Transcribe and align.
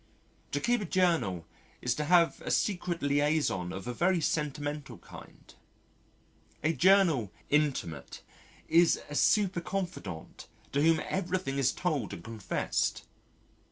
To 0.53 0.59
keep 0.59 0.81
a 0.81 0.85
journal 0.85 1.45
is 1.79 1.93
to 1.93 2.05
have 2.05 2.41
a 2.41 2.49
secret 2.49 3.03
liaison 3.03 3.71
of 3.71 3.85
a 3.87 3.93
very 3.93 4.19
sentimental 4.19 4.97
kind. 4.97 5.53
A 6.63 6.73
journal 6.73 7.31
intime 7.51 8.01
is 8.67 8.99
a 9.11 9.13
super 9.13 9.61
confidante 9.61 10.47
to 10.71 10.81
whom 10.81 11.01
everything 11.07 11.59
is 11.59 11.71
told 11.71 12.13
and 12.13 12.23
confessed. 12.23 13.03